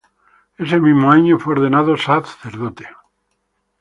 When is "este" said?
0.57-0.79